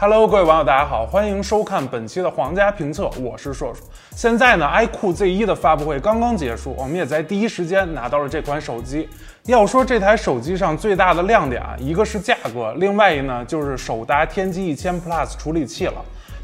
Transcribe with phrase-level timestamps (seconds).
[0.00, 3.84] Hello，各位网友，大家好，欢迎收看本期的皇家评测，我是硕硕。
[4.14, 9.08] 现在呢，iQOO Z1 的发布会刚刚结束，我们也在第一时间拿到了这款手机。
[9.46, 15.94] 要说这台手机上最大的亮点啊，一个是价格，另外一呢就是首搭天玑一千 Plus 处理器了。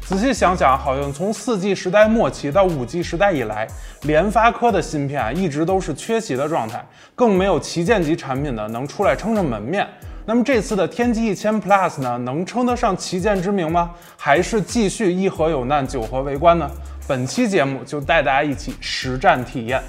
[0.01, 3.65] 仔细想想，好像从四 G 时代末期到五 G 时代以来，
[4.01, 6.85] 联发科的芯片啊一直都是缺席的状态，
[7.15, 9.87] 更没有旗舰级产品呢能出来撑撑门面。
[10.27, 13.91] 那么这次的天玑一千 Plus 呢，能称得上旗舰之名吗？
[14.17, 16.67] 还是继续一盒有难，九盒围观呢？
[17.07, 19.83] 本期节目就带大家一起实战体验。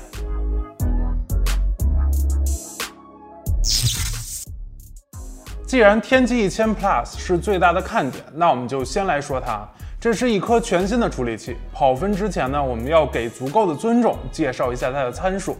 [5.66, 9.66] 既然天玑一千 Plus 是最大的看点，那我们就先来说它。
[9.98, 15.56] 这是一颗全新的处理器，跑分之前呢，我们要给足够的尊重，介绍一下它的参数。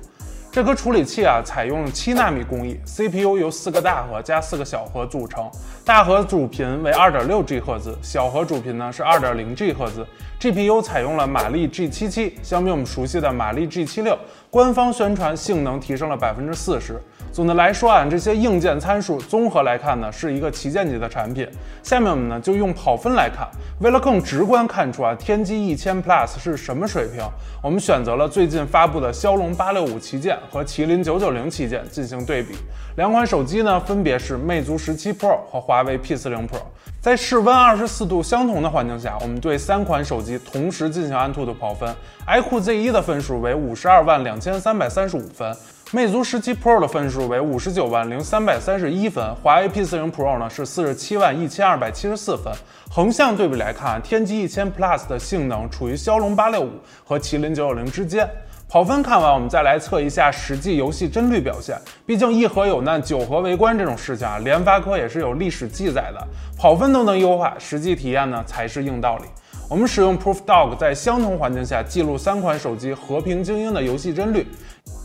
[0.56, 5.51] 这颗处理器啊，采用七纳米工艺，CPU 由四个大核加四个小核组成，
[5.84, 10.06] 大核主频为二点六 G 赫兹，小核主频呢是二点零 G 赫兹。
[10.41, 16.98] GPU 采用了马力 G 七七，相比我们熟悉的马力 G 七六，官方宣传性能提升了百分之四十。
[17.37, 21.46] 总的来说啊，这些硬件参数综合来看呢，是一个旗舰级的产品。
[21.82, 23.46] 下面我们呢就用跑分来看，
[23.79, 27.23] 为了更直观看出啊天玑一千 Plus 是什么水平，
[27.62, 32.54] 我们选择了最近发布的骁龙八六五旗舰和麒麟九九零旗舰进行对比。
[32.96, 36.62] 两款手机呢分别是魅族十七 Pro 和华为 P 四零 Pro。
[37.02, 41.95] 在室温二十四度相同的环境下，我们对三款手机同时进行安兔兔跑分。
[42.26, 45.54] iQOO Z1 的分数为五十二万两千三百三十五分。
[45.92, 52.52] 魅族十七 Pro 的分数为五十九万零三百三十一分，华为 P 四零 Pro 呢是四十七万一千二百七十四分。
[52.90, 56.73] 横向对比来看，天玑一千 Plus 的性能处于骁龙八六五
[57.04, 58.29] 和麒麟九九零之间。
[58.68, 61.80] 跑分看完，我们再来测一下实际游戏帧率表现。
[62.04, 66.26] 毕竟一核有难，九核围观这种事情啊，联发科也是有历史记载的。
[66.59, 69.25] 跑分都能优化，实际体验呢才是硬道理。
[69.69, 74.44] 我们使用 Proof Dog 在相同环境下记录三款手机和平精英的游戏帧率。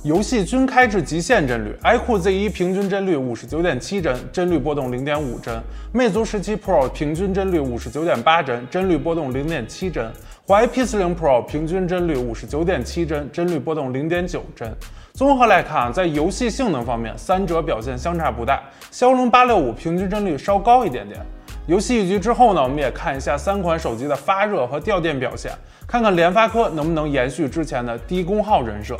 [0.03, 5.61] 游戏均开至极限帧率，iQOO Z1 平均帧率五十九点七帧，帧率波动零点五帧；
[5.93, 10.07] 魅族十七 Pro 平均帧率五十九点八帧，帧率波动零点七帧；
[10.47, 14.67] 华为 P 四零 Pro 平均帧率五十九点七帧，帧率波动零点九帧。
[15.13, 18.59] 综合来看，在游戏性能方面，三者表现相差不大。
[18.89, 21.19] 骁龙八六五平均帧率稍高一点点。
[21.67, 25.51] 游戏一局之后呢，我们也看一下三款手机的发热和掉电表现，
[25.87, 28.97] 看看联发科能不能延续之前的低功耗人设。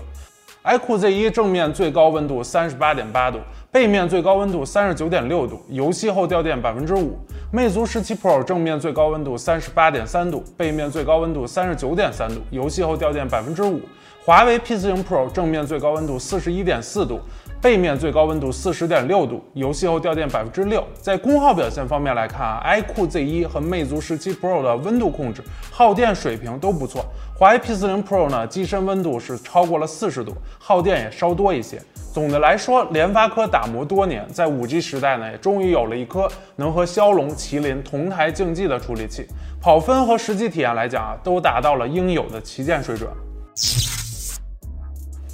[0.64, 3.40] iQOO Z1 正面最高温度三十八点八度，
[3.72, 7.18] 背面最高温度三十九点六度，游戏后掉电百分之五。
[7.52, 13.82] 魅族十七 Pro 正面最高温度三十八点三度，背面最高温度三十九点三度，游戏后掉电百分之五。
[14.24, 17.20] 华为 P40 Pro 正面最高温度四十一点四度。
[17.62, 20.84] 背面最高温度四十点六度，游戏后掉电百分之六。
[21.00, 27.06] 在功耗表现方面来看啊，iQOO Z1 和魅族十七 Pro 的温度控制、耗电水平都不错。
[27.38, 31.80] 华为 P 四零 Pro 呢，机身温度是超过了四十度，耗电也稍多一些。
[32.12, 39.28] 总的来说，联发科打磨多年，在五 G 时代呢，也终于有了一颗能和骁龙、麒麟同台竞技的处理器。
[39.62, 43.08] 跑分和实际体验来讲啊，都达到了应有的旗舰水准。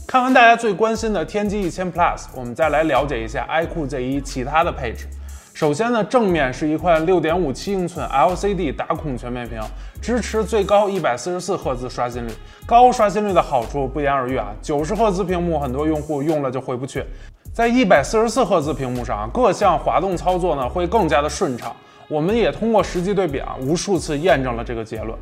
[0.07, 5.06] 看完大家最关心的天玑一千 Plus，我们再来了解一下 iQOO Z1 其他的配置。
[5.53, 9.59] 首先呢，正面是一块六点五七英寸 LCD 打孔全面屏，
[10.01, 12.31] 支持最高一百四十四赫兹刷新率。
[12.66, 17.03] 高刷新率的好处不言而喻啊，九十赫兹屏幕很多用户用了就回不去，
[17.51, 21.75] 在一百四十四赫兹屏幕上，各项滑动操作呢会更加的顺畅。
[22.07, 25.19] 我们也通过实际对比啊，无数次验证了这个结论。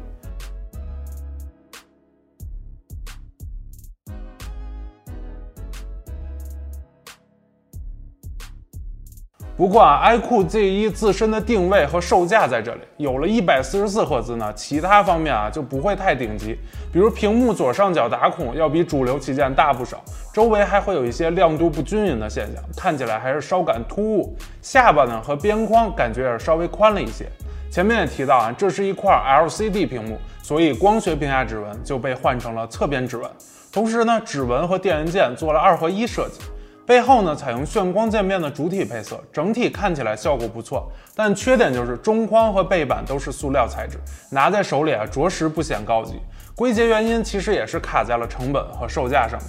[9.58, 16.60] 不过啊，iQOO Z1 自身的定位和售价在这里，有了一百四十四赫兹呢，其他方面啊就不会太顶级。
[16.92, 24.36] 比如屏幕左上角打孔要比主流旗舰大不少，周围还会有一些亮度不均匀的现象，看起来还是稍感突兀。
[24.62, 27.26] 下巴呢和边框感觉也是稍微宽了一些。
[27.72, 33.29] 前面也提到啊，这是一块 LCD 屏幕，所以光学屏下指纹就被换成了侧边指纹。
[33.72, 36.41] 同时呢，指纹和电源键做了二合一设计。
[36.85, 40.87] 背后呢，采用炫光渐变的主体配色，整体看起来效果不错。
[41.16, 43.97] 但缺点就是中框和背板都是塑料材质，
[44.29, 46.20] 拿在手里啊，着实不显高级。
[46.55, 49.40] 归结原因其实也是卡在了成本和售价上。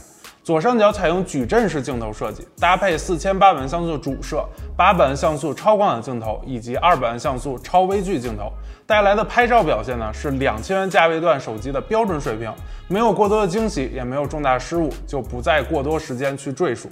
[0.43, 4.43] 左上角采用矩阵式镜头设计，搭配四千八百万像素主摄、
[4.77, 8.51] 八百万像素超广角镜头以及二百万像素超微距镜头，
[8.87, 12.51] 带来的拍照表现呢是两千元价位段手机的标准水平，
[12.87, 16.89] 没有过多的惊喜，也没有重大失误，就不再过多时间去赘述。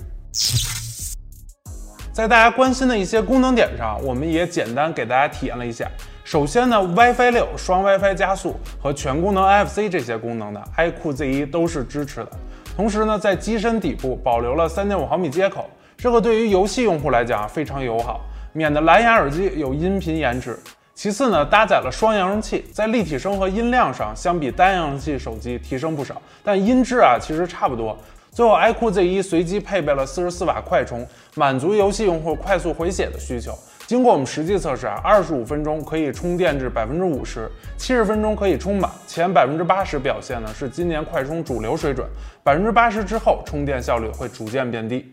[2.13, 5.89] 在大家关心的一些功能点上，我们也简单给大家体验了一下。
[6.25, 12.31] 首先呢，WiFi 六、双 WiFi 加速和全功能 NFC 这些功能的 iQOO Z1 都是支持的。
[12.77, 18.21] 同时呢，在机身底部保留了3.5毫米接口，这个对于游戏用户来讲非常友好，
[18.53, 20.59] 免得蓝牙耳机有音频延迟。
[20.95, 27.99] 其次呢，搭载了双扬声器，在立体声和音量上相比单扬声器手机提升不少，但音质啊其实差不多。
[28.35, 33.57] 最后，iQOO Z1 随机配备了四十四瓦快充，满足游戏用户快速回血的需求。
[33.87, 42.09] 经过我们实际测试啊，二十五分钟可以充电至百分之五十，七十分钟可以充满，前百分之八十表现呢是今年快充主流水准，
[42.43, 45.13] 百分之八十之后充电效率会逐渐变低。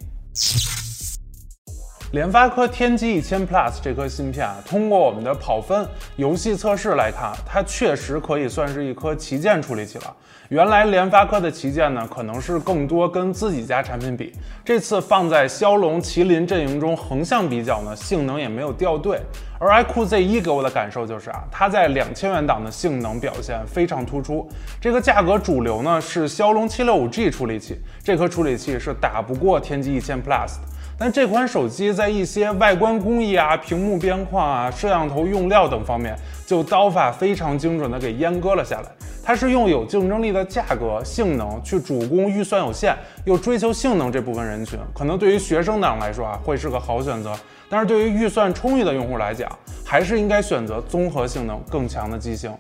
[2.12, 5.88] 联发科天玑一千 Plus 这颗芯片啊，通过我们的跑分
[6.18, 10.14] 游戏测试来看，它确实可以算是一颗旗舰处理器了。
[10.50, 14.34] 原来联发科的旗舰呢，可能是更多跟自己家产品比，
[14.66, 19.22] 这次放在骁龙、麒麟阵营中横向比较呢，性能也没有掉队。
[19.58, 24.50] 而 iQOO Z1 给我的感受就是啊，它在两千元档的性能表现非常突出。
[24.82, 30.71] 这个价格主流呢是骁龙 765G 处理器，这颗处理器是打不过天玑一千 Plus 的。
[31.04, 36.16] 但这款手机在一些外观工艺啊、屏幕边框啊、摄像头用料等方面，
[36.46, 38.86] 就刀法非常精准的给阉割了下来。
[39.24, 42.96] 它是用有竞争力的价格、性能去主攻预算有限
[43.26, 47.34] 又追求性能这部分人群，可能对于学生党来说啊，会是个好选择。
[47.68, 49.52] 但是对于预算充裕的用户来讲，
[49.84, 52.54] 还是应该选择综合性能更强的机型。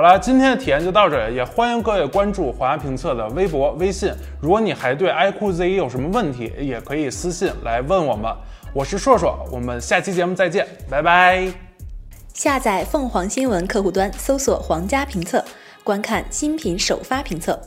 [0.00, 4.10] 好了，今天的体验就到这里，也欢迎各位关注皇家评测的微博、微信。
[4.40, 8.34] 如果你还对 iQOO Z1 有什么问题，也可以私信来问我们。
[8.72, 11.52] 我是硕硕，我们下期节目再见，拜拜。
[12.32, 15.44] 下载凤凰新闻客户端，搜索“皇家评测”，
[15.84, 17.60] 观看新品首发评测。